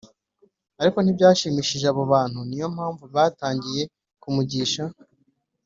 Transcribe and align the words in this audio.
ariko 0.81 0.97
ntibyashimishije 1.01 1.85
abo 1.91 2.03
bantu 2.13 2.39
Ni 2.47 2.57
yo 2.61 2.67
mpamvu 2.75 3.03
batangiye 3.15 3.81
kumugisha 4.21 4.83